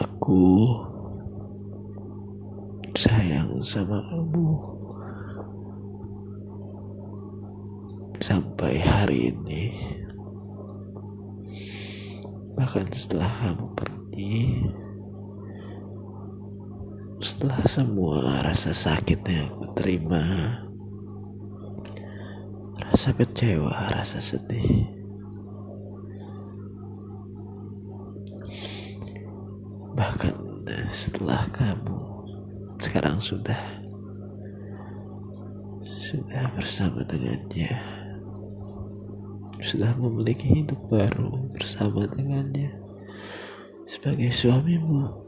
[0.00, 0.72] Aku
[2.96, 4.48] sayang sama kamu
[8.20, 9.72] sampai hari ini.
[12.54, 14.36] Bahkan setelah kamu pergi,
[17.24, 20.22] setelah semua rasa sakit yang aku terima,
[22.84, 24.99] rasa kecewa, rasa sedih,
[30.00, 30.32] bahkan
[30.88, 32.00] setelah kamu
[32.80, 33.60] sekarang sudah
[35.84, 37.68] sudah bersama dengannya
[39.60, 42.72] sudah memiliki hidup baru bersama dengannya
[43.84, 45.20] sebagai suamimu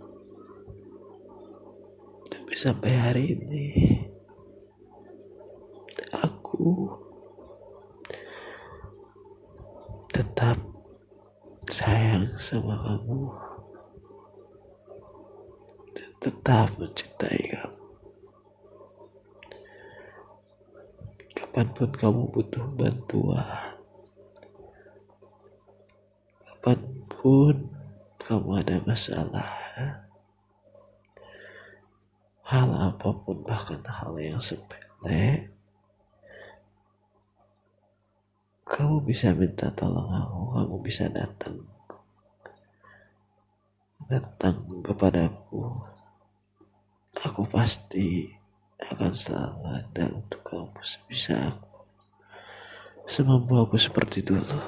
[2.33, 3.69] tapi sampai hari ini
[6.17, 6.97] aku
[10.17, 10.57] tetap
[11.69, 13.52] sayang sama kamu
[16.23, 17.83] tetap mencintai kamu.
[21.33, 23.77] Kapan pun kamu butuh bantuan,
[26.49, 27.57] kapan pun
[28.23, 29.53] kamu ada masalah,
[32.47, 35.53] hal apa pun bahkan hal yang sepele,
[38.65, 41.61] kamu bisa minta tolong aku, kamu bisa datang
[44.13, 45.73] datang kepadaku
[47.17, 48.29] aku pasti
[48.93, 51.73] akan selalu ada untuk kamu sebisa aku
[53.09, 54.61] semampu aku seperti dulu.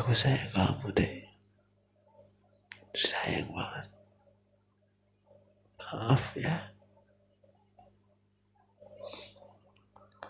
[0.00, 1.14] Aku sayang kamu deh
[2.96, 3.88] sayang banget.
[5.76, 6.56] Maaf ya